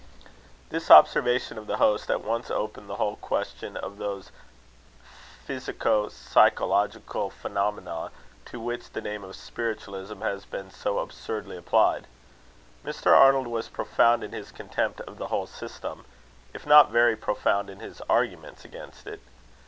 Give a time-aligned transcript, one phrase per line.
[0.71, 4.31] This observation of the host at once opened the whole question of those
[5.45, 8.09] physico psychological phenomena
[8.45, 12.07] to which the name of spiritualism has been so absurdly applied.
[12.83, 13.15] Mr.
[13.15, 16.03] Arnold was profound in his contempt of the whole system,
[16.51, 19.21] if not very profound in his arguments against it.